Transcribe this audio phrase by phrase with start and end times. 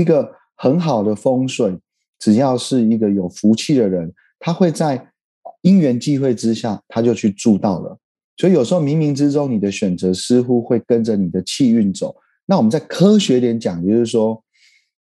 [0.00, 1.78] 一个很好的风水，
[2.18, 5.10] 只要是一个有福气的人，他会在
[5.62, 7.98] 因缘际会之下，他就去住到了。
[8.36, 12.16] 所以有时候冥冥之中，你的选择似乎会跟着你的气运走。
[12.46, 14.42] 那我们在科学点讲，就是说，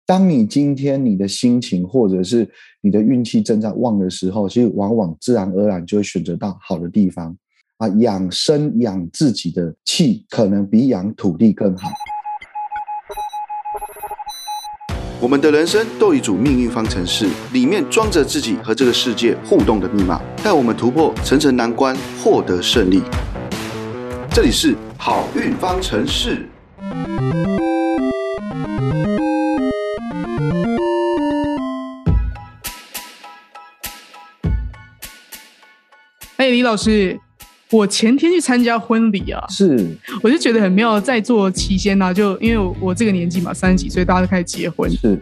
[0.06, 2.50] 当你今天你的心情或者是
[2.82, 7.36] 你的运气正在旺的时候，其实往往自然而然就会选择到好的地方
[7.78, 7.88] 啊。
[8.00, 11.90] 养生养自己的气，可能比养土地更好。
[15.22, 23.04] 我们的人生都有一组命运方程式，里面装着自己和这个世界互动的密码，带我们突破层层难关，获得胜利。
[24.32, 26.48] 这里是好运方程式。
[36.38, 37.20] 哎，李老师。
[37.72, 41.00] 我前天去参加婚礼啊，是，我就觉得很妙。
[41.00, 44.90] 在座期间呢，就因为我这个年纪嘛，三十几岁，大家都开始结婚。
[44.90, 45.22] 是，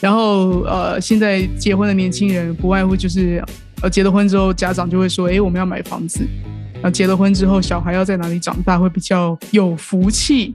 [0.00, 3.42] 然后呃，现在结婚的年轻人不外乎就是，
[3.80, 6.26] 呃，结了婚之后，家长就会说，哎，我们要买房子。
[6.82, 10.54] 啊，结了婚之后，小孩要在哪里长大会比较有福气？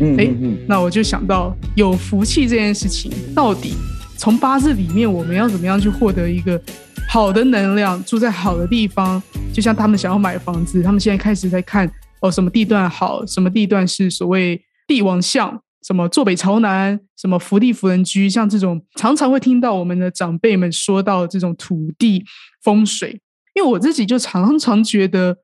[0.00, 0.28] 嗯，哎，
[0.66, 3.74] 那我就想到有福气这件事情，到底
[4.22, 6.62] 从八字里面，我们要怎么样去获得一个？
[7.08, 9.20] 好的能量住在好的地方，
[9.52, 22.24] 就像他们想要买房子，他们现在开始在看哦，什么地段好，什么地段是所谓帝王向，什么坐北朝南，什么福地福人居，像这种常常会听到我们的长辈们说到这种土地
[22.62, 23.20] 风水，
[23.56, 25.36] 因为我自己就常常觉得。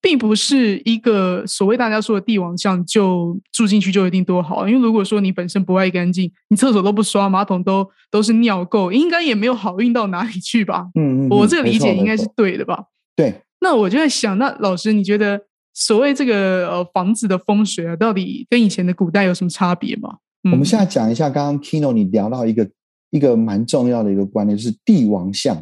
[0.00, 4.68] 并不是一个所谓大家说的帝王像，就住进去就一定多好。
[4.68, 10.88] 因为如果说你本身不爱干净，你厕所都不刷，马桶都都是尿垢，应该也没有好运到哪里去吧？
[10.94, 12.84] 嗯嗯，我这个理解应该是对的吧？
[13.16, 13.42] 对。
[13.60, 15.40] 那我就在想，那老师，你觉得
[15.74, 20.18] 所谓这个呃房子的风水啊，到底跟以前的古代有什么差别吗？
[20.44, 22.70] 我们现在讲一下，刚刚 Kino 你聊到一个
[23.10, 25.60] 一个蛮重要的一个观念，就是帝王像。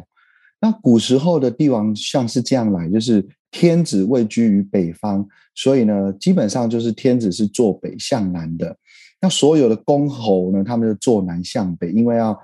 [0.59, 3.27] 那古时候的帝王像是这样来，就是。
[3.49, 5.25] 天子位居于北方，
[5.55, 8.75] 所以呢，基本上就是天子是坐北向南的。
[9.21, 12.37] 那所有的公侯呢，他们就坐南向北，因为要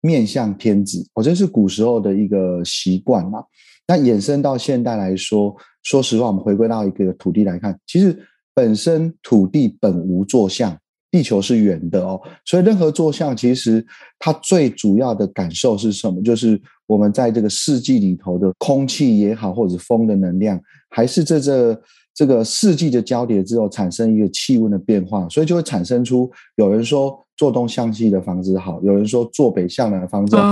[0.00, 1.06] 面向天子。
[1.12, 3.44] 我这是古时候的一个习惯嘛。
[3.86, 8.18] 那衍生到现代来说，说实话，我们回归到一个土地来看，其实
[8.54, 10.76] 本身土地本无坐向。
[11.16, 13.82] 地球是圆的哦，所以任何坐向其实
[14.18, 16.22] 它最主要的感受是什么？
[16.22, 20.60] 就是我们在这个四季里头的空气也好，或者风的能量，
[20.90, 21.80] 还是这这
[22.14, 30.42] 这个四季的交叠之后产生一个气温的变化，所以就会产生出有人说坐东向西的房子好，有人说坐北向南的房子好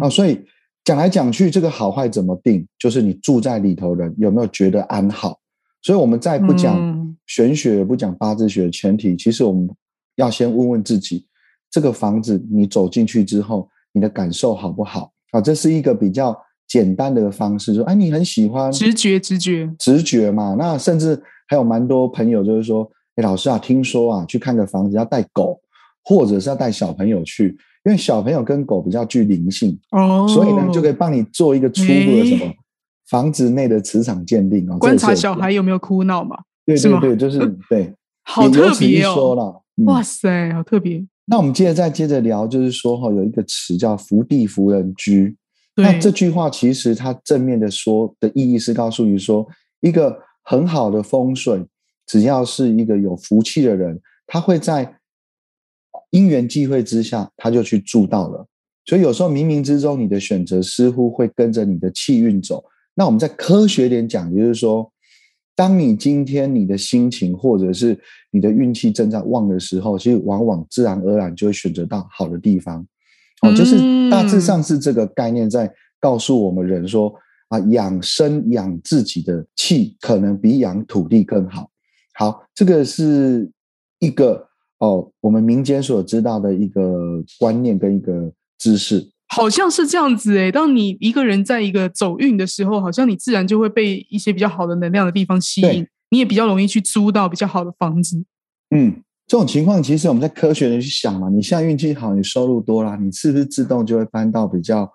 [0.00, 0.08] 啊。
[0.08, 0.40] 所以
[0.84, 2.64] 讲来讲去，这个好坏怎么定？
[2.78, 5.36] 就是你住在里头人有没有觉得安好？
[5.82, 9.68] 所以我们在不讲玄学，不讲八字学的前提，其实我们。
[10.20, 11.26] 要先问问自己，
[11.70, 15.10] 这个房子你走进去之后，你的感受好不好？
[15.32, 16.36] 啊，这是一个比较
[16.68, 20.54] 简单的方式，说，哎，你很喜欢，直觉，直觉，直觉嘛。
[20.58, 25.58] 那甚至还有蛮多朋友就是说，哎，老师啊，听说啊，去看个房子要带狗，
[26.04, 32.52] 或者是要带小朋友去，因为小朋友跟狗比较具灵性哦，所以呢，就可以帮你做一个初步的什么
[33.08, 36.36] 房子内的磁场鉴定啊，观察小孩有没有哭闹嘛？
[36.66, 37.38] 对对对，就是
[37.68, 37.94] 对，
[38.24, 39.62] 好特别哦。
[39.84, 41.06] 哇塞，好特别！
[41.26, 45.36] 那我们接着再接着聊，就是说哈，有一个词叫“福地福人居”。
[45.76, 49.46] 那这句话其实它正面的说的意义是告诉你说，
[49.80, 51.64] 一个很好的风水，
[52.06, 54.98] 只要是一个有福气的人，他会在
[56.10, 58.46] 因缘际会之下，他就去住到了。
[58.84, 62.64] 所以有时候冥冥之中，你的选择似乎会跟着你的气运走。
[62.94, 64.90] 那我们在科学点讲，就是说。
[65.60, 67.94] 当你今天你的心情或者是
[68.30, 72.80] 你的运气正在旺的时候，其实往往自然而然就会选择到好的地方。
[73.42, 73.76] 哦，就是
[74.08, 77.12] 大致上是这个概念在告诉我们人说
[77.48, 81.68] 啊，养生养自己的气，可能比养土地更好。
[82.14, 83.50] 好，这个是
[83.98, 84.42] 一个
[84.78, 89.06] 哦，我们民间所知道的一个观念跟一个知识。
[89.32, 98.24] 好像是这样子诶，当你一个人在一个走运的时候，好像你自然就会被一些比较好的能量的地方吸引，你也比较容易去租到比较好的房子。
[98.74, 104.90] 嗯，这种情况其实我们在科学的去想嘛，你现在运气好，你收入多啦，你是不是自动就会搬到比较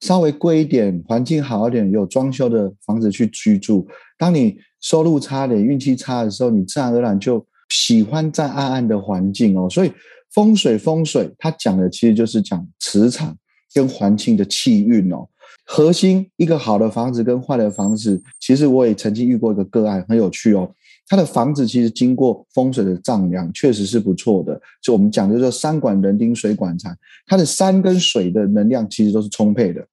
[0.00, 3.86] 稍微贵一点、环境好一点、有装修的房子去居住？
[4.16, 9.68] 当你收入差点、运气差的时候，你自然而然就喜欢在暗暗的环境哦。
[9.68, 9.92] 所以
[10.32, 13.36] 风水风水，它讲的其实就是讲磁场。
[13.74, 15.28] 跟环境的气运哦，
[15.66, 20.72] 核心一个好的房子跟坏的房子，其实我也曾经遇过一个个案，很有趣哦。
[21.06, 24.58] 它的房子其实经过风水的丈量，确实是不错的。
[24.80, 29.86] 就我们讲的，说山管人丁，水管财，它的山跟水的能量其实都是充沛的。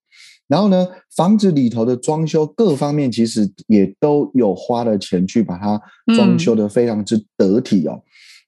[0.48, 5.82] 然后呢，房子里头的装修各方面其实也都有花了钱去把它
[6.16, 8.02] 装修的非常之得体哦。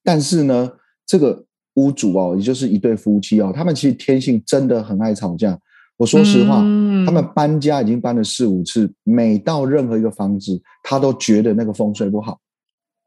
[0.03, 0.71] 但是呢，
[1.05, 5.57] 这个屋主哦，也就是一对夫妻哦，他们其实天性真的很爱吵架。
[5.97, 6.57] 我说实话，
[7.05, 12.39] 他们搬家已经搬了四五次，每到任何一个房子，他都觉得那个风水不好。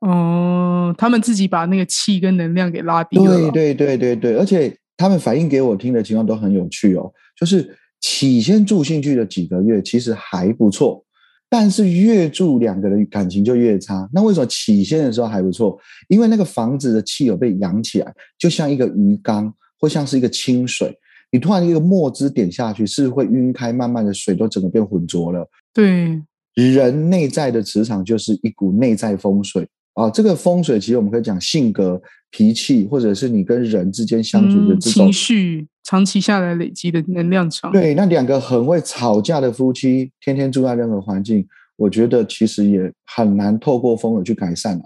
[0.00, 3.50] 哦，他们自己把那个气跟能量给拉低了。
[3.50, 7.12] 对对对对对，而且他们反映给我听的情况都很有趣哦。
[7.38, 11.04] 就是起先住进去的几个月其实还不错，
[11.48, 14.08] 但是越住两个人感情就越差。
[14.12, 15.78] 那为什么起先的时候还不错？
[16.08, 20.96] 因为那个房子的气有被养起来，就像一个鱼缸，或像是一个清水。
[21.31, 25.48] 你突然一个墨汁点下去，是会晕开，慢慢的水都整个变浑浊了。
[25.72, 26.20] 对，
[26.54, 30.08] 人内在的磁场就是一股内在风水啊。
[30.08, 32.00] 这个风水其实我们可以讲性格、
[32.31, 37.73] 脾气，或者是你跟人之间相处的这种情绪，长期下来累积的能量场。
[37.73, 41.46] 对，那两个很会吵架的夫妻，天天住在任何环境，
[41.76, 44.84] 我觉得其实也很难透过风水去改善了。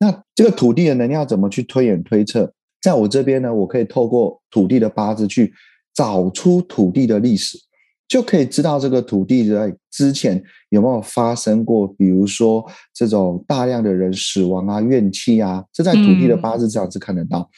[0.00, 2.52] 那这个土地的能量怎么去推演推测？
[2.80, 5.52] 在我这边呢，我可以透过土地的八字去。
[5.94, 7.58] 找出土地的历史，
[8.08, 12.64] 就可以知道这个土地在之前有没有发生过，比如说
[12.94, 17.50] 这种大量的人死亡啊、怨气啊，这在土地的八字上是看得到。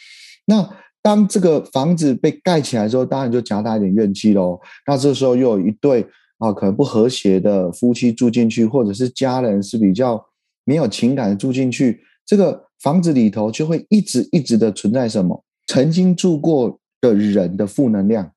[0.46, 0.68] 那
[1.00, 4.60] 当这个房子被盖起来之后，当然就夹杂一点怨气喽。
[4.86, 6.04] 那这时候又有一对
[6.38, 10.20] 啊，可能不和谐的夫妻住进去，或者是家人是比较
[10.64, 16.76] 没有情感的住进去，这个房子里头就会一直一直的存在什么曾经住过。
[17.02, 18.30] 的人的负能量，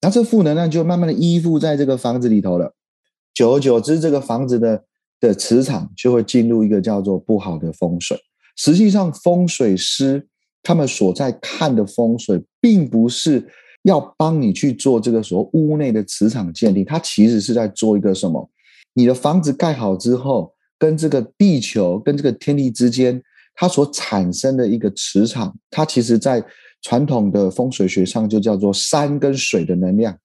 [0.00, 2.72] 然后这负能量就慢慢的依附在这个房子里头了。
[3.34, 4.84] 久而久之，这个房子的
[5.18, 8.16] 的磁场就会进入一个叫做不好的风水。
[8.56, 10.26] 实际上，风水师
[10.62, 13.44] 他们所在看的风水，并不是
[13.82, 18.48] 要帮你去做这个所谓屋内的磁场鉴定，它其实是在做一个什么？
[18.94, 23.20] 你的房子盖好之后，跟这个地球、跟这个天地之间，
[23.54, 26.44] 它所产生的一个磁场，它其实在。
[26.80, 30.16] 传统的风水学上就叫做山跟水的能量，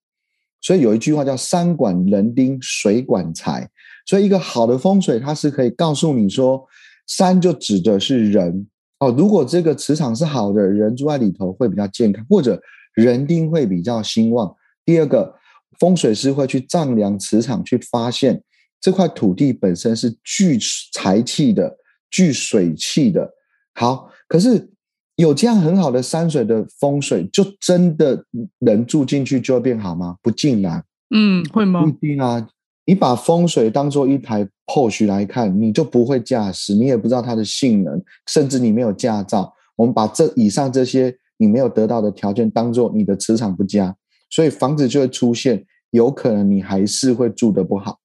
[0.62, 3.68] 所以有一句话叫“山管人丁，水管财”。
[4.06, 6.64] 所以一个好的风水，它是可以告诉你说，
[7.08, 8.68] 山就指的是人
[9.00, 9.14] 哦。
[9.18, 12.62] 如果这个磁场是好的，人住在里头会比较健康，或者
[12.94, 14.56] 人丁会比较兴旺。
[14.86, 15.34] 第二个，
[15.80, 18.44] 风水师会去丈量磁场，去发现
[18.80, 20.60] 这块土地本身是聚
[20.94, 21.78] 财气的、
[22.12, 23.34] 聚水气的。
[23.74, 24.70] 好，可是。
[25.15, 28.25] 有这样很好的山水的风水，就真的
[28.60, 30.18] 人住进去就会变好吗？
[30.21, 30.83] 不尽然。
[31.15, 31.81] 嗯，会吗？
[31.83, 32.48] 不一定啊。
[32.86, 39.54] 你把风水当做一台 POS 来看，你就不会驾驶，你也不知道它的性能，甚至你没有驾照。
[39.75, 43.95] 我们把这以上这些你没有得到的条件当做你的磁场不佳，
[44.30, 48.00] 所以房子就会出现有可能你还是会住的不好，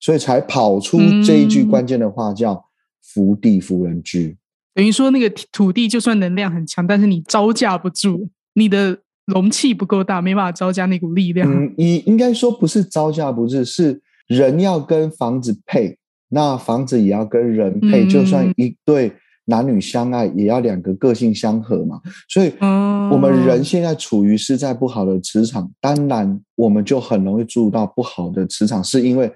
[0.00, 2.64] 所以才跑出这一句关键的话叫
[3.02, 4.36] “福地福人居”。
[4.74, 11.46] 等于说，那个土地就算能量很强，但是你招架不住，你的容器不够大，没办法招架那股力量。
[11.50, 15.98] 嗯，你应该说不是招架不住，是人要跟房子配，
[16.30, 18.06] 那房子也要跟人配。
[18.06, 19.12] 就算一对
[19.44, 22.00] 男女相爱，也要两个个性相合嘛。
[22.28, 29.30] 所以，我们人现在处于是在不好的磁场，当然我们就很容易注入到不好的磁场，是因为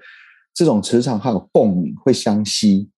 [0.53, 2.89] 这种磁场还有共鸣，会相吸。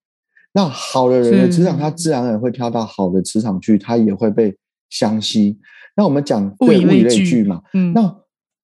[0.51, 4.55] 那好的人的磁场，他自然而然会跳到好的磁场去，他也会被
[4.89, 5.55] 相吸。
[5.95, 8.15] 那我们讲物以类聚嘛，嗯，那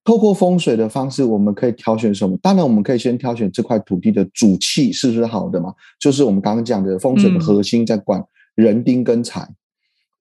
[0.03, 2.35] 透过风水的方式，我们可以挑选什么？
[2.41, 5.73] 当然，我们可以先挑选这块土地的主气是不是好的嘛？
[5.99, 8.23] 就是我们刚刚讲的风水的核心在管
[8.55, 9.47] 人丁跟财。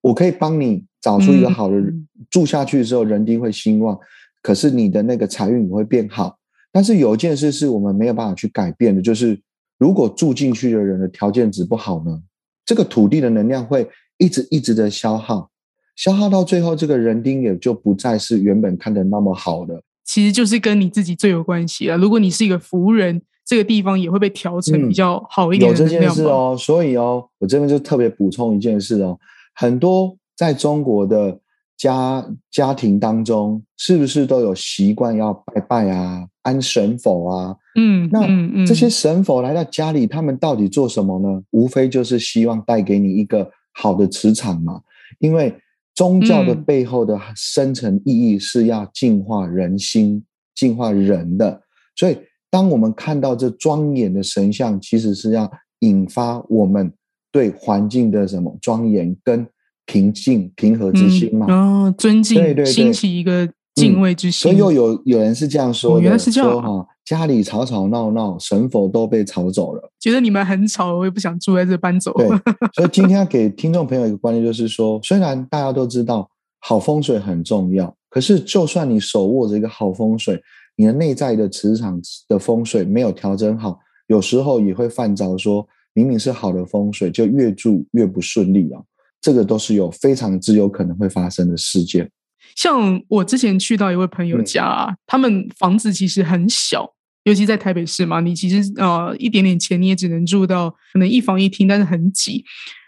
[0.03, 1.83] 我可以帮你找出一个好的
[2.29, 3.99] 住下去的时候，人丁会兴旺，
[4.43, 6.37] 可是你的那个财运也会变好。
[6.71, 9.41] 但是有一件事是我们没有办法去改变的，就是。
[9.79, 12.23] 如果住进去的人的条件值不好呢？
[12.65, 13.89] 这个土地的能量会
[14.19, 15.51] 一直一直的消耗，
[15.97, 19.83] 消耗到最后，这个人丁也就不再是原本看的那么好的。
[20.05, 21.97] 其实就是跟你自己最有关系了。
[21.97, 25.71] 如果你是一个福人，这个地方也会被调成比较好一点。
[25.71, 29.19] 有这件事哦，所以哦，我这边就特别补充一件事哦，
[29.55, 31.41] 很多在中国的。
[31.77, 37.57] 家家庭当中是不是都有习惯要拜拜啊、安神佛啊？
[37.77, 41.43] 嗯，那这些神佛来到家里，他们到底做什么呢？
[41.51, 44.81] 无非就是希望带给你一个好的磁场嘛。
[45.19, 45.55] 因为
[45.95, 51.63] 宗教的背后的深层意义是要净化人心、净化人的。
[51.97, 52.17] 所以，
[52.51, 55.51] 当我们看到这庄严的神像，其实是要
[55.81, 56.93] 引发我们
[57.31, 59.47] 对环境的什么庄严跟
[59.87, 61.47] 平静、平和之心嘛。
[61.49, 64.51] 哦，尊敬，对对对兴起一个敬畏之心。
[64.51, 69.91] 所以又有有人是这样说的，哦原来是这样啊说哈，家里吵吵闹闹，神佛都被吵走了。
[70.01, 72.13] 觉得你们很吵，我也不想住在这搬走。
[72.15, 72.29] 对，
[72.75, 76.29] 所以今天要给听众朋友一个观念，就是说，虽然大家都知道
[76.61, 80.41] 好风水很重要，可是就算你手握着一个好风水，
[80.77, 88.81] 你的内在的磁场的风水没有调整好，有时候也会犯着说，明明是好的风水，就越住越不顺利啊。
[89.25, 92.11] 这个都是有非常之有可能会发生的事件。
[92.55, 96.87] 像我之前去到一位朋友嗯家、啊，他们房子其实很小，
[97.23, 102.45] 尤其在台北市嘛，你其实呃一点点钱你也只能住到可能一房一厅，但是很挤。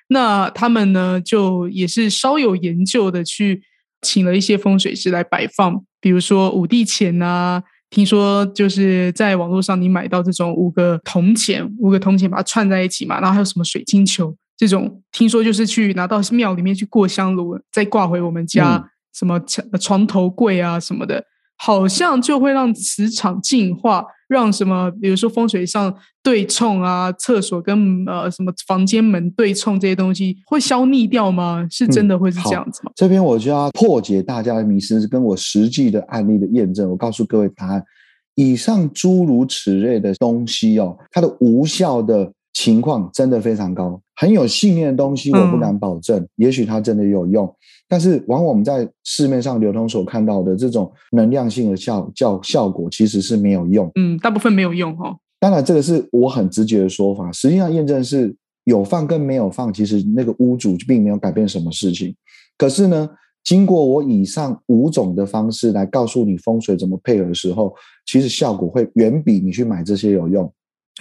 [0.09, 3.63] 那他们呢，就也是稍有研究的去
[4.03, 7.63] 请了一些风水师来摆放，比如说五帝钱啊。
[7.89, 18.77] 听说就是在网络上你买到这种五个铜钱，五个铜钱把它串在一起嘛，然后还有什么水晶球这种，听说就是去拿到庙里面去过香炉，再挂回我们家。
[18.77, 18.85] 嗯
[19.17, 21.25] 什么床床头柜啊什么的，
[21.57, 31.67] 好像就会让磁场净化，让什么比如说风水上对冲啊，厕所跟呃什么房间门对冲这些东西会消逆掉吗？
[31.71, 32.93] 是真的会是这样子吗？
[32.95, 36.91] 这边我就要破解大家的迷思，跟我实际的案例的验证。
[36.91, 37.83] 我告诉各位答案：
[38.35, 43.99] 以上诸如此类的东西哦，它的无效的情况真的非常高。
[44.17, 47.55] 很有信念的东西，我不敢保证，也许它真的有用，
[47.87, 53.91] 但是往往我们在市面上流通所看到的这种能量性的效效效果，其实是没有用。
[53.95, 55.17] 嗯，大部分没有用哦。
[55.39, 62.15] 当然，这个是我很直觉的说法，实际上验证是有放跟没有放，其实那个屋主并没有改变什么事情。
[62.57, 63.09] 可是呢，
[63.45, 67.75] 经过我以上五种的方式来告诉你风水怎么配合的时候，
[68.07, 70.51] 其实效果会远比你去买这些有用。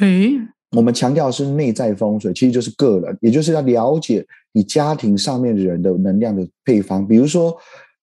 [0.02, 0.34] 诶，
[0.76, 7.08] 我们强调的是内在风水，其实就是个人，也就是要了解你家庭上面人的能量的配方。
[7.08, 7.56] 比如说，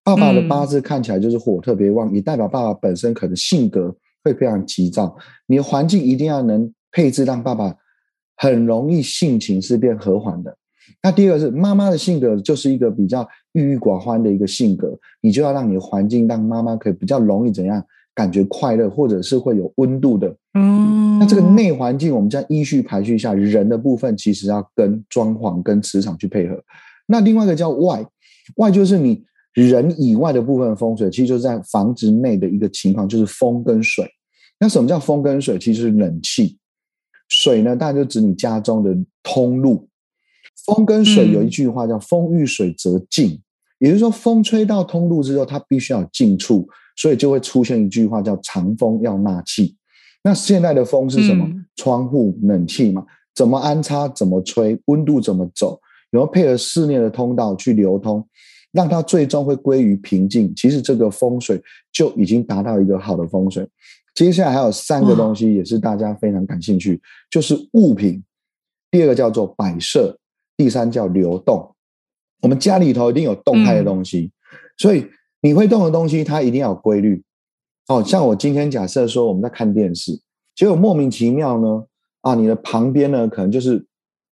[0.02, 5.17] 爸爸的八字看起来就是火特别旺，也代表爸爸本身可能性格会非常急躁。
[5.47, 7.75] 你的环境一定要能配置，让爸爸
[8.37, 10.57] 很容易性情是变和缓的。
[11.02, 20.35] 那第二个是妈妈的性格，就是一个比较郁郁寡欢的一个性格，你就要让你的环境让妈妈可以比较容易怎样感觉快乐，或者是会有温度的。
[20.54, 26.62] 嗯，那这个内环境，我们这样依序排序一下，人的部分其实要跟装潢、跟磁场去配合。
[27.07, 28.04] 那另外一个叫外，
[28.57, 34.09] 外就是你人以外的部分风水，其实就是在房子内的一个情况，就是风跟水。
[34.59, 35.59] 那什么叫风跟水？
[35.59, 36.59] 其实是冷气。
[37.28, 39.88] 水呢，当然就指你家中的通路。
[40.66, 43.40] 风跟水有一句话叫“风遇水则静”，
[43.81, 49.77] 也就是说，风吹到通路之后，它必须要有静处，所以就会出现一句话叫“长风要纳气”。
[50.25, 51.45] 那现在的风是什么？
[51.47, 55.81] 嗯窗户冷气嘛，怎么安插，怎么吹，温度怎么走，
[56.11, 58.25] 然后配合室内的通道去流通，
[58.73, 60.55] 让它最终会归于平静。
[60.55, 63.67] 其实这个风水就已经达到一个好的风水。
[64.15, 68.23] 接下来还有三个东西也是大家非常感兴趣，就是物品。
[68.91, 70.17] 第二个叫做摆设，
[70.57, 71.75] 第三叫流动。
[72.43, 74.31] 我们家里头一定有动态的东西，
[74.77, 75.07] 所以
[75.43, 77.23] 你会动的东西，它一定要有规律。
[77.89, 80.19] 哦，像我今天假设说我们在看电视，
[80.55, 81.85] 结果莫名其妙呢，
[82.21, 83.85] 啊，你的旁边呢可能就是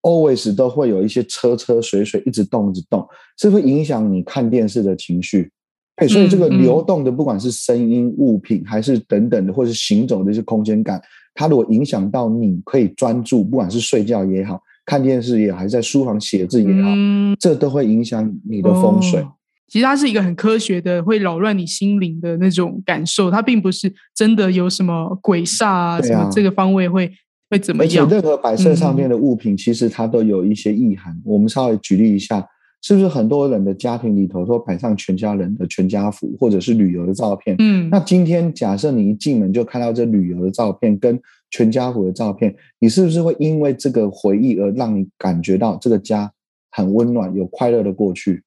[0.03, 3.05] always 都会有一些车车水水一直动一直动，
[3.37, 5.51] 这会影响你看电视的情绪。
[5.97, 11.03] 哎，所以这个流动的，不管是声音、物品，还是等等的，或是行走的一些空间感，
[11.35, 19.21] 它如果影响到你可以专注，不管是睡觉也好，看电视也好，还是在书房写字也好，嗯这都会影响你的风水。
[19.21, 19.33] 哦
[19.71, 23.31] 其实它是一个很科学的，会扰乱你心灵的那种感受。
[23.31, 27.09] 它并不是真的有什么鬼煞啊，啊什么这个方位会
[27.49, 28.09] 会怎么而且样？
[28.09, 31.17] 任何摆设上面的物品，其实它都有一些意涵。
[31.25, 32.45] 我们稍微举例一下，
[32.83, 37.55] 是不是很多人的家庭里头都摆上全家人的全家福，或者是旅游的照片？
[37.61, 41.17] 嗯，那今天假设你一进门就看到这旅游的照片跟
[41.53, 46.33] 全家福的照片，你是不是会因为这个回忆而让你感觉到这个家
[46.73, 48.43] 很温暖、有快乐的过去？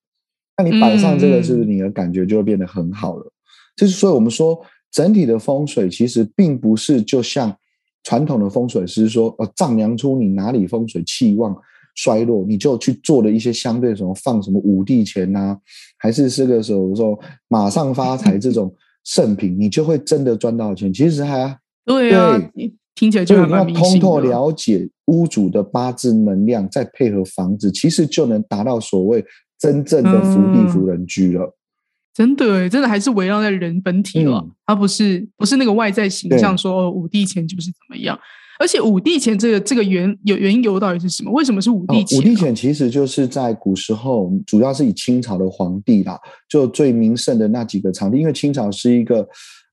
[0.57, 3.31] 那你摆上这个，嗯是不是你的感觉就会变得很好了？
[3.75, 4.59] 就是所以我们说，
[4.91, 7.55] 整体的风水其实并不是就像
[8.03, 11.55] 传统的风水师说，呃，丈量出你哪里风水气旺
[11.95, 15.57] 衰落，你就去做了一些相对什么放什么五帝钱呐、
[15.97, 18.71] 还是这个时候说马上发财这种
[19.03, 20.93] 圣品，你就会真的赚到钱。
[20.93, 24.19] 其实还对啊对，听起来就还就你要蛮迷信通透。
[24.19, 29.23] 了解屋主的八字能量，再配合房子，其实就能达到所谓
[29.63, 31.55] 真正的福地嗯福人居了。
[32.13, 38.19] 真的，真的还是围绕在人本体了，嗯它不是不是那个外在形象说哦五帝钱就是怎么样。
[38.59, 41.31] 而且五帝钱这个这个缘有缘由到底是什么？
[41.31, 49.27] 为什么是五帝钱、五帝钱其实就是在古时候，主要是以清朝的皇帝啦，就最名盛的那几个朝帝，因为清朝是一个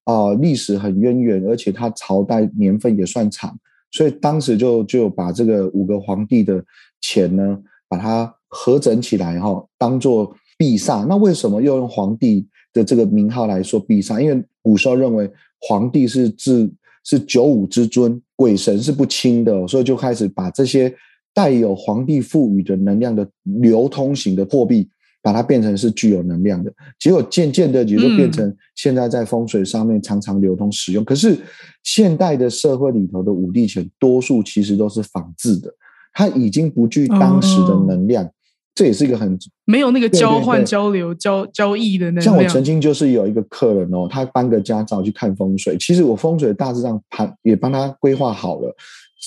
[0.04, 3.54] 啊历史很渊源，而且它朝代年份也算长，
[3.90, 6.64] 所以当时就就把这个五个皇帝的
[7.02, 11.06] 钱呢，把它合整起来哈，当做币煞。
[11.06, 14.20] 那为什么又用皇帝的这个名号来说币煞？
[14.20, 15.30] 因为古时候认为
[15.60, 16.70] 皇帝是至
[17.04, 20.94] 是九五之尊，鬼神是不清的，所以就开始把这些
[21.32, 24.88] 带有皇帝赋予的能量的流通型的货币，
[25.22, 26.70] 把它变成是具有能量的。
[26.98, 31.04] 结果渐渐的也就变成现在在风水上面常常流通使用。
[31.04, 31.38] 可是
[31.84, 35.72] 现代的社会里头的五帝钱，多数其实都是仿制的，
[36.12, 38.28] 它已经不具当时的能量。
[38.74, 42.20] 这也是一个很没有那个交换、交流、交交易的那。
[42.20, 48.74] 像我曾经就是有一个客人哦，他搬个家照去看风水，其实我风水大致上盘也帮他规划好了，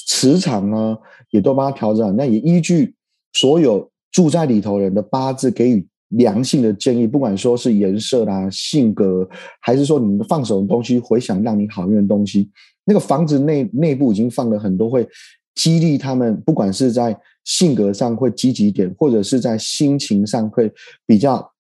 [0.07, 0.97] 磁场呢
[1.29, 2.95] 也都帮他调整，那也依据
[3.33, 9.27] 所有住在里头人的八字给予良性的建议，不管说是颜色啦、性格，
[9.59, 12.50] 还是说你们放手的东西，回想让你好运的东西，
[12.85, 15.07] 那个房子内内部已经放了很多会
[15.55, 17.19] 激励他们，不管是在。
[17.45, 20.72] 性格上会积极一点，或者是在心情上会
[21.05, 21.51] 比较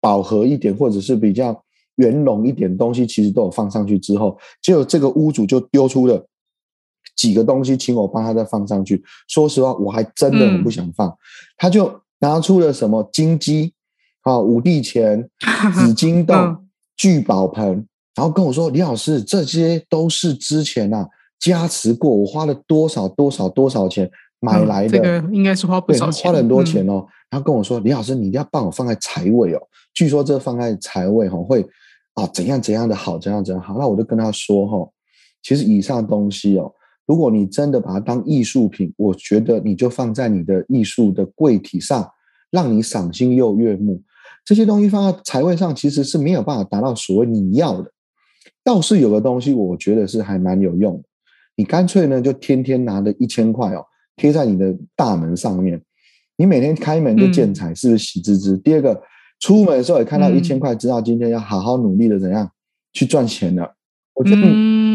[0.00, 1.62] 饱和一点，或者是比较
[1.96, 6.26] 圆融一点东西，其实都有放上去之后，结果这个屋主就丢出了
[7.14, 9.04] 几个东西，请我帮他再放上去。
[9.28, 11.14] 说实话，我还真的很不想放，
[11.58, 13.74] 他就拿出了什么金鸡
[14.22, 15.28] 啊、五帝钱、
[15.74, 16.34] 紫金豆、
[16.96, 21.06] 聚宝盆，然后跟我说：“李老师，这些都是之前啊
[21.38, 27.04] 加持过，我花了多少多少多少钱。”买来的这个应该是花不少钱，花了很多钱哦。
[27.30, 29.60] 然后跟我说：“李老师，你一定要帮我放在财位哦。
[29.94, 31.66] 据说这放在财位哈会
[32.12, 34.88] 啊怎样怎样的好，怎样怎样好。”那我就跟他说：“哈，
[35.42, 36.70] 其实以上东西哦，
[37.06, 42.06] 如果你真的把它当艺术品，我觉得你就放在你的艺术的柜体上，
[42.50, 44.02] 让你赏心又悦目。
[44.44, 47.90] 这些东西放在财位上，其实是没有办法达到所谓你要的。
[48.62, 51.05] 倒是有个东西，我觉得是还蛮有用的。
[51.56, 53.84] 你干脆呢，就天天拿着一千块哦。”
[54.16, 55.78] 贴在你的大门上面，
[56.38, 58.56] 你每天开门就见财，是不是喜滋滋？
[58.56, 58.98] 第二个，
[59.40, 62.50] 出门的时候也看到一千块，知道今天要好好努力的怎样
[62.94, 63.74] 去赚钱了。
[64.14, 64.40] 我觉得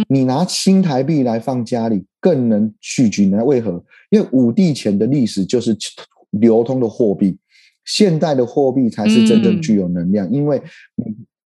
[0.09, 3.45] 你拿新台币来放家里，更能聚聚呢？
[3.45, 3.83] 为何？
[4.09, 5.77] 因为五帝钱的历史就是
[6.31, 7.37] 流通的货币，
[7.85, 10.59] 现代的货币才是真正具有能量，因为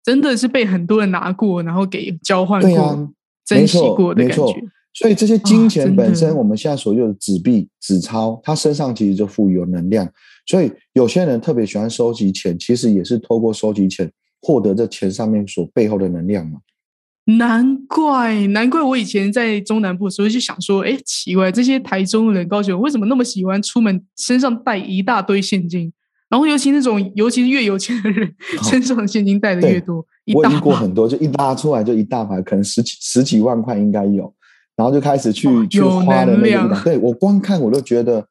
[0.04, 3.10] 真的是被很多人拿过，然后给交换过、
[3.46, 4.62] 珍惜过的感觉。
[4.94, 10.08] 所以这些金钱本身，我们现在所有的纸币、纸钞，它身上其实就富有能量。
[10.46, 16.60] 所以有些人特别喜欢收集钱，其实也是透过收集钱获得这钱上面所背后的能量嘛。
[17.26, 25.94] 难怪，难怪我以前在中南部的时候就想说，哎，奇怪，这些台中人、高雄为什么那么喜欢出门身上带一大堆现金？
[26.28, 30.06] 然后尤其那种，尤其是越有钱的人， 身上的现金带的越多。
[30.34, 34.34] 我遇过很多，就一拉出来就一大排，可能十几十几万块应该有。
[34.78, 38.26] 然后就开始去去花的那个，对我光看我都觉得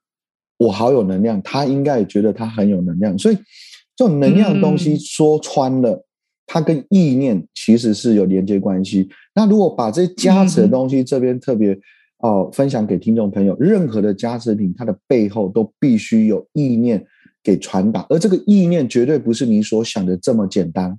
[0.58, 3.36] 我好有能量，他应该也觉得他很有能量，所以
[3.94, 6.04] 这种能量的东西说穿了，
[6.46, 9.08] 它跟意念其实是有连接关系。
[9.34, 11.78] 那如果把这加持的东西这边特别
[12.18, 17.06] 哦分享给听众朋友，任何的加持品，它的背后都必须有意念
[17.44, 20.98] 给传达，而这个意念绝对不是你所想的这么简单，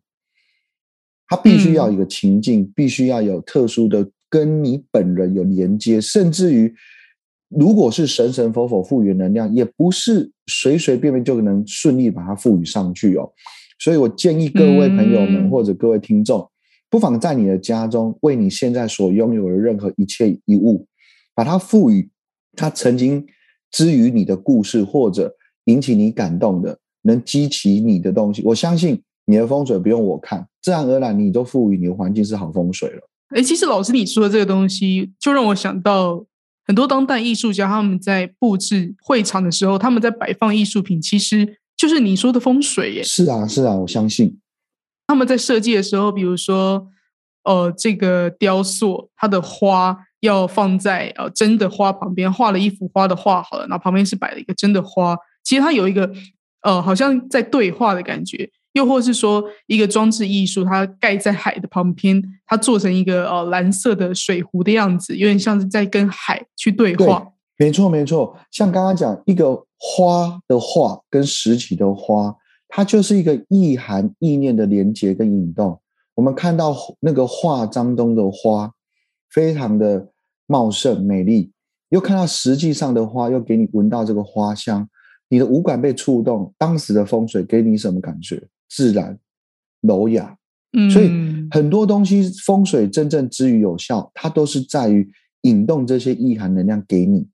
[1.27, 4.07] 它必须要一个情境，必须要有特殊的。
[4.31, 6.73] 跟你本人有连接，甚至于，
[7.49, 13.29] 如果是神神佛佛赋予能量，也不是随随便便就能顺利把它赋予上去哦。
[13.77, 16.49] 所以我建议各位朋友们或者各位听众，
[16.89, 20.87] 不妨在你的家中，为你现在所拥有的任何一切一物，
[21.35, 22.09] 把它赋予
[22.55, 23.25] 它曾经
[23.69, 28.41] 之于你的故事，或者引起你感动的，能激起你的东西。
[28.45, 33.01] 我相信你的风水不用我看，自然而然你都赋予你的环境是好风水了。
[33.35, 36.25] 哎，其实老师你说的这个东西，就让我想到
[36.65, 43.03] 很多当代艺术家他们在布置会场的时候，他们在摆放艺术品，其实就是你说的风水耶。
[43.03, 44.39] 是啊，是啊，我相信
[45.07, 46.87] 他们在设计的时候，比如说，
[47.43, 56.11] 呃，这个雕塑它的花要放在呃真的花旁边，画了一幅花的画好了，然后旁边是摆了一个真的花，其实它有一个
[56.61, 58.49] 呃，好像在对话的感觉。
[58.73, 67.27] 又或是说，一个装置艺术，它盖在海的旁边，它做成一个呃蓝色的水壶的样子，有点像是在跟海去对话。
[67.57, 68.37] 没错，没错。
[68.49, 72.35] 像刚刚讲一个花的画跟实体的花，
[72.67, 75.79] 它就是一个意涵、意念的连接跟引动。
[76.15, 78.71] 我们看到那个画当中的花，
[79.29, 80.09] 非常的
[80.47, 81.51] 茂盛美丽，
[81.89, 84.89] 又看到实际上的花，又给你闻到这个花香，
[85.29, 86.53] 你的五感被触动。
[86.57, 88.41] 当时的风水给你什么感觉？
[88.71, 89.19] 自然、
[89.81, 90.37] 柔雅。
[90.73, 91.11] 嗯，所以
[91.51, 97.27] 很多东西风水真正之于有效，它都是在于引动这些意涵能量给你。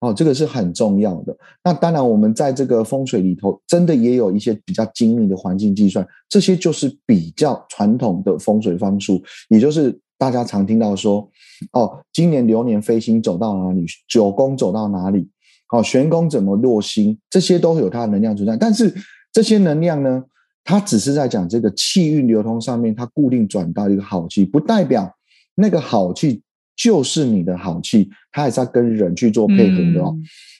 [0.00, 1.36] 哦，这个是很重要的。
[1.62, 11.30] 那当然，我们在这个风水里头，真的也有一些比较精密的环境计算，这些就是比较传统的风水方术，也就是大家常听到说，
[11.70, 15.28] 哦，今年流年飞星走到哪里，九宫走到哪里，
[15.72, 18.56] 哦，玄宫怎么落星，这些都有它的能量存在。
[18.56, 18.92] 但是
[19.32, 20.24] 这些能量呢，
[20.64, 25.14] 它只是在讲这个气运流通上面，它固定转到一个好气，不代表
[25.54, 26.42] 那个好气。
[26.74, 30.16] 就是你的好气，它还是要跟人去做配合的哦。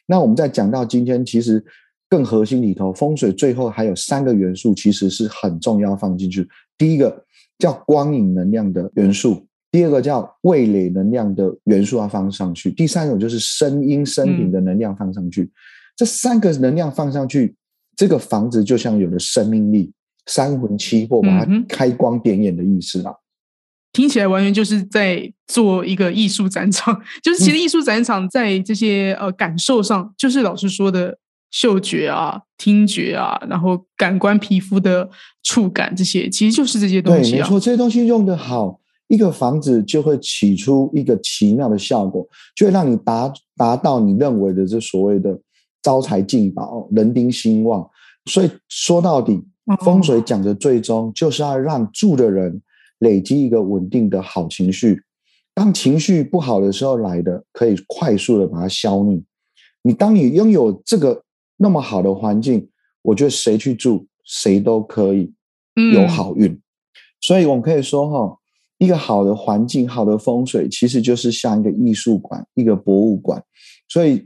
[0.07, 1.65] 那我们在讲到今天，其实
[2.09, 6.47] 更核心里头，风水最后还有三个元素，其实是很重要放进去。
[6.77, 7.25] 第一个
[7.59, 15.51] 叫光影能量的元素，第二个叫味蕾能量的元素要放上去，第三种就是声音声频的能量放上去。
[15.97, 17.57] 这三个能量放上去，
[17.96, 19.92] 这个房子就像有了生命力，
[20.26, 23.14] 三魂七魄把它开光点眼的意思啊。
[23.92, 31.18] 听起来完全就是在做一个艺术展场， 就是其实艺术展场在这些呃感受上，就是老师说的
[31.50, 35.11] 嗅觉啊、听觉啊，然后感官皮肤的
[35.42, 37.33] 触感这些，其实就是这些东西。
[37.33, 42.26] 对，没错，这些东西用的好，一个房子就会起出一个奇妙的效果，
[42.57, 45.38] 就会让你达达到你认为的这所谓的
[45.83, 47.88] 招财进宝、人丁兴旺。
[48.27, 49.42] 所以说到底，
[49.85, 52.62] 风水讲的最终就是要让住的人。
[52.99, 55.03] 累积一个稳定的好情绪，
[55.55, 59.21] 当情绪不好的时候来的，可以快速的把它消灭。
[59.83, 61.25] 你当你拥有这个
[61.57, 62.68] 那么好的环境，
[63.03, 65.35] 我觉得谁去住谁都可以
[65.92, 66.57] 有好运。
[67.21, 68.38] 所以我们可以说哈，
[68.79, 73.42] 一个好的环境、好的风水，其实就是像一个艺术馆、一个博物馆。
[73.88, 74.25] 所以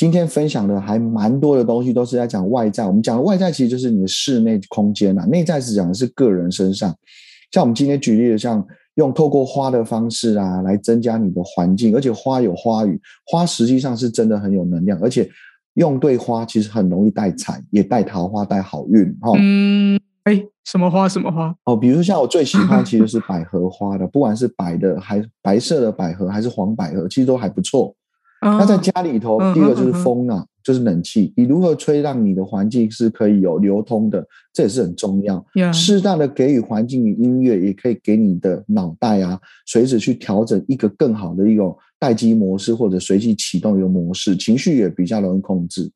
[0.00, 2.86] 今天分享的还蛮多的东西，都是在讲外在。
[2.86, 6.96] 我们讲的外在，其实就是你的室内空间呐；内在是讲的是个人身上。
[7.50, 15.28] 像我们今天举例的，像用透过花的方式啊，来增加你的环境，而且花有花语，花实际上是真的很有能量，而且
[15.74, 19.32] 用对花其实很容易带财，也带桃花，带好运哈。
[19.38, 21.06] 嗯，哎，什么花？
[21.06, 21.54] 什么花？
[21.64, 27.94] 哦，比如像我最喜欢其实是百合花的，不管是白的还白色的百合，还是黄百合，其实都还不错。
[28.40, 30.46] 那在家里头，第一个就是风啊。
[30.62, 34.22] 就是冷气，你如何吹让你的环境是可以有流通的，
[34.52, 35.42] 这也是很重要。
[35.72, 45.90] 适当的给予环境与音乐，也可以给你的脑袋啊，随时去调整一个更好的一种待机模式，或者随机启动一个模式，情绪也比较容易控制。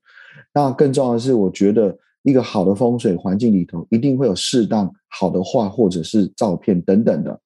[0.54, 7.38] 那更重要的是，我觉得一个好的风水环境里头，一定会有适当好的画或者是照片等等的，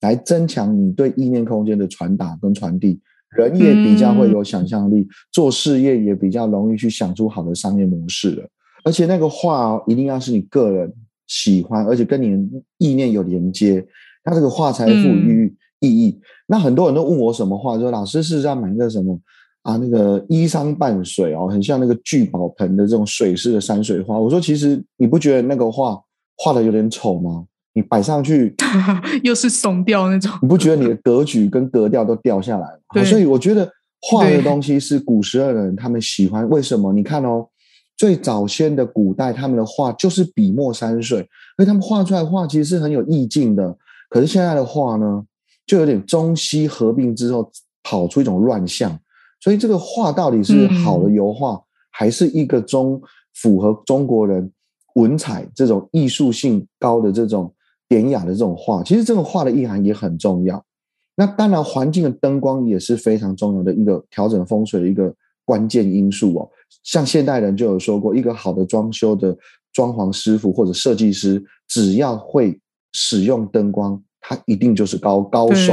[0.00, 3.00] 来增强你对意念空间的传达跟传递。
[3.36, 8.48] 人也比较会有想象力，做事业也比较容易去想出好的商业模式了。
[8.84, 10.92] 而且那个画一定要是你个人
[11.26, 13.84] 喜欢，而且跟你意念有连接，
[14.22, 16.20] 它这个画才赋予意义。
[16.46, 19.18] 那很多人都问我什么画，说老师是要买个什么
[19.62, 19.76] 啊？
[19.76, 24.18] 那个依山傍水哦，很像那个聚宝盆的这种水式的山水画。
[24.18, 25.98] 我说其实你不觉得那个画
[26.36, 27.46] 画的有点丑吗？
[27.76, 28.54] 你摆上去，
[29.24, 33.04] 又是怂掉那种，你不觉得你的格局跟格调都掉下来了？
[33.04, 33.68] 所以我觉得
[34.00, 36.48] 画的东西是古时候的人他们喜欢。
[36.48, 36.92] 为什么？
[36.92, 37.48] 你看哦，
[37.96, 41.18] 最早先的古代他们的画就是笔墨山水，
[41.56, 43.76] 所以他们画出来画其实是很有意境的。
[44.08, 45.24] 可是现在的画呢，
[45.66, 47.50] 就有点中西合并之后
[47.82, 48.96] 跑出一种乱象。
[49.40, 51.60] 所以这个画到底是好的油画，
[51.90, 53.02] 还是一个中
[53.34, 54.48] 符合中国人
[54.94, 57.52] 文采这种艺术性高的这种？
[57.94, 60.60] 典雅的这种画，其实这种画的意涵也很重要。
[61.14, 66.50] 那当然，环境的灯光也是非常重要的一个调整风水的一个关键因素哦。
[66.82, 69.36] 像现代人就有说过，一个好的装修的
[69.72, 72.58] 装潢师傅或者设计师，只要会
[72.92, 75.72] 使用灯光，他一定就是高高手。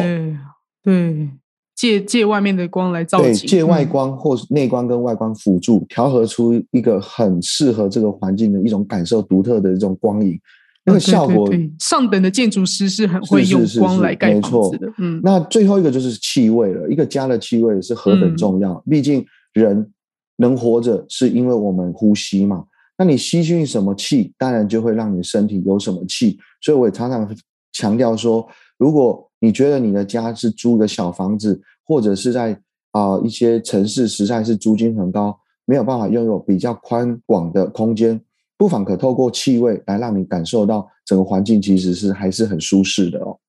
[0.84, 1.28] 对，
[1.76, 10.40] 借借外面的光来照对，借外光或内光跟外光辅助，调和出一个很适合这个环境的一种感受独特的这种光影。
[10.84, 11.48] 那个效果，
[11.80, 14.92] 上等的建筑师是很会用光来盖房子的。
[14.98, 16.90] 嗯，那最后一个就是气味了。
[16.90, 19.92] 一个家的气味是何等重要，毕竟人
[20.38, 22.66] 能活着是因为我们呼吸嘛。
[22.98, 26.40] 那你吸进什么气，当然就会让你身体有什么气。
[26.62, 27.30] 所以我也常常
[27.72, 32.60] 强调说，如果你觉得你的家是租个小房子，或者是在
[32.92, 38.20] 啊一些城市实在是租金很高，没有办法拥有比较宽广的空间。
[38.62, 43.40] 不妨可透过气味来让你感受到整个环境其实是还是很舒适的哦。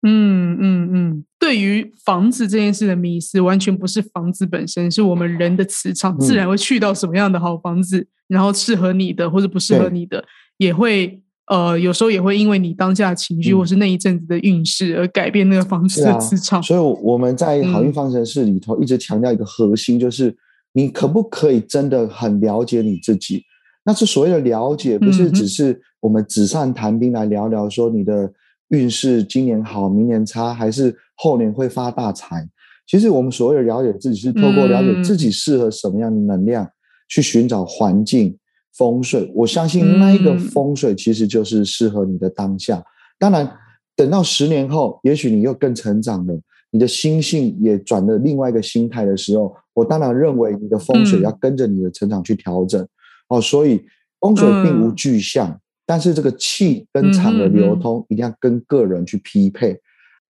[0.00, 10.24] 嗯嗯嗯，对于房子这件事的迷思，完全不是房子本身，是我们人的磁场，自然会去到什么样的好房子，然后适合你的或者不适合你的，
[10.56, 16.62] 也会呃，有时候也会因为你当下情绪或是那一阵子的运势而改变那个房子的磁场。
[16.62, 20.34] 所以我们在好运方程式里头一直强调一个核心，就是
[20.72, 23.44] 你可不可以真的很了解你自己？
[23.86, 28.30] 那是所谓的了解，不是只是我们纸上谈兵来聊聊说你的。
[28.70, 32.44] 运势今年好，明年差，还是后年会发大财？
[32.84, 36.68] 其实我们所谓的了解自己，是透过了解自己适合什么样的能量，
[37.08, 38.36] 去寻找环境
[38.76, 39.30] 风水。
[39.36, 42.82] 我相信那一个风水其实就是适合你的当下。
[43.20, 43.48] 当然，
[43.94, 46.36] 等到十年后，也许你又更成长了，
[46.72, 52.84] 你的心性也转了另外一个心态的时候，我当然认为你的风水要跟着你的成长去调整。
[53.28, 53.84] 哦，所以
[54.20, 55.60] 风水并无具象。
[55.88, 59.80] 但是这个气跟场的流通一定要跟个人去匹配。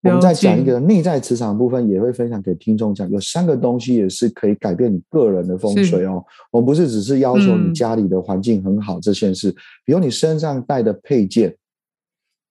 [0.02, 6.22] 我们在讲一个内在磁场部分，也会分享给听众讲，有三个东西也是可以改变你个人的风水哦。
[6.52, 9.50] 我们不是只是要求你家里的环境很好这件事，
[9.84, 11.56] 比如你身上带的配件，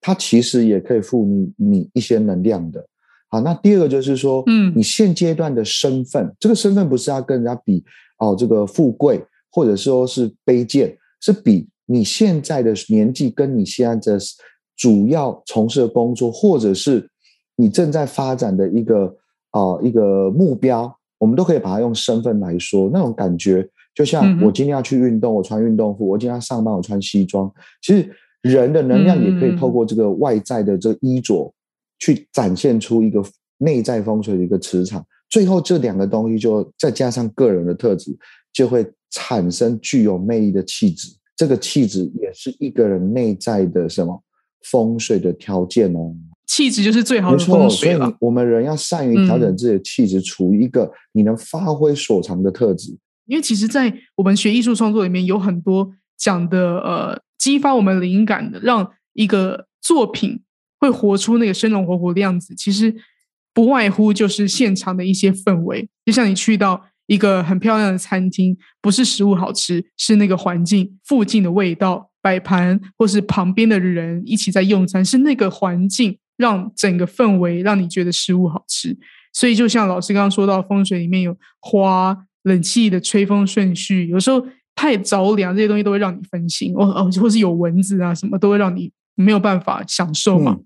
[0.02, 2.86] 它其实也可以赋你你一些能量的。
[3.30, 7.84] 好，那第二个就是说，嗯，你现阶段的身份，这个身份不是要跟人家比
[8.18, 9.24] 哦，这个富贵
[9.56, 11.66] 或者说是卑贱，是比。
[11.86, 14.20] 你现在的年纪跟你现在的
[14.76, 17.10] 主要从事的工作，或者是
[17.56, 19.16] 你正在发展的一个
[19.52, 22.90] 啊一个目标，我们都可以把它用身份来说。
[22.92, 27.50] 那种感觉，就像我今天要去运动，我穿运动服；我今天要上班，我穿西装。
[27.82, 31.54] 其实人的能量也可以透过这个外在的这个衣着，
[32.00, 33.24] 去展现出一个
[33.60, 35.06] 内在风水的一个磁场。
[35.30, 38.18] 最后这两个东西，就再加上个人的特质，
[38.52, 41.10] 就会产生具有魅力的气质。
[41.38, 44.24] 这个气质也是一个人内在的什么
[44.72, 46.16] 风水的条件哦。
[46.48, 48.06] 气质就是最好的风水了。
[48.06, 52.98] 所以我们人要善于调整自己的气质，处于一个你能发挥所长的特质。
[53.26, 60.42] 因为其实，在我们学艺术创作里面，有很多讲的呃，激发我们灵感的，让一个作品
[60.80, 62.56] 会活出那个生龙活虎的样子。
[62.56, 62.96] 其实
[63.54, 66.86] 不外乎就是现场的一些氛围，就像你去到。
[67.08, 78.98] 一个很漂亮的餐厅，不是食物好吃，是那个环境、附近的味道、摆盘，或是旁边的人一起在用餐，是那个环境让整个氛围让你觉得食物好吃。
[79.32, 90.58] 所以，就像老师刚刚说到，风水里面有花、冷气的吹风顺序，有时候太着凉，这些东西都会让你分心，哦哦，或是有蚊子啊什么，都会让你没有办法享受嘛。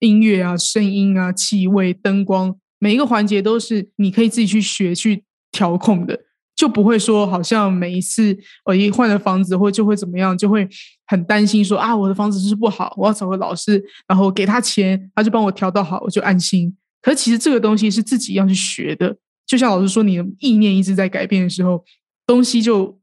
[0.00, 2.56] 音乐啊、声音啊、气味、灯光。
[2.84, 6.20] 每一个环节都是你可以自己去学去调控的，
[6.54, 10.68] 就不会说好像每一次我一换了房子或就会怎么样，就会
[11.06, 16.76] 很担心说啊我的房子是不好，我要找个老师，然后给他钱，他就帮我调到好，我就安心。
[17.00, 19.16] 可是其实这个东西是自己要去学的，
[19.46, 21.82] 就像老师说，你的意念一直在改变的时候，
[22.26, 23.00] 东西就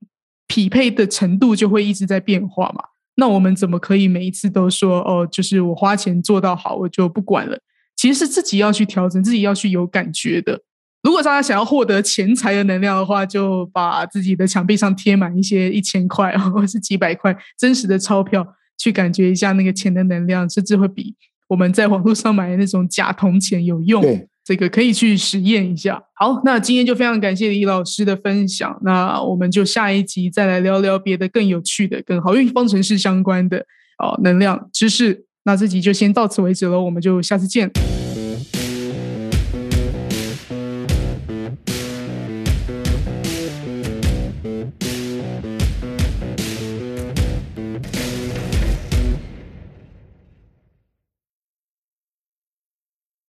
[0.48, 2.84] 匹配的程度就会一直在变化嘛。
[3.16, 7.58] 那我们怎么可以每一次都说哦，就是我花钱做到好，我就不管了？
[8.02, 10.60] 其实是自己要去调整，自己要去有感觉的。
[11.04, 18.44] 如果大家想要获得钱财的能量的话，就把自己的墙壁上贴满一些一千块 或是几百块真实的钞票，
[18.76, 21.14] 去感觉一下那个钱的能量，甚至会比
[21.48, 24.04] 我们在网络上买的那种假铜钱有用。
[24.44, 26.02] 这个可以去实验一下。
[26.16, 28.76] 好，那今天就非常感谢李老师的分享。
[28.84, 33.60] 那我们就下一集再来聊聊别的更有趣的、跟好运方程式相关的
[34.00, 35.26] 哦能量知识。
[35.44, 37.72] 那这集就先到此为止了，我们就下次见。